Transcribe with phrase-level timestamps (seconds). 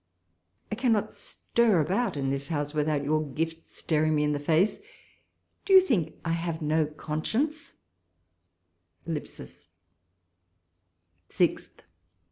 [0.71, 4.79] I cannot stir about this house without your gifts staring me in the face.
[5.63, 7.75] Do you think I have no conscience
[9.05, 9.15] 1...
[9.21, 11.69] 6th.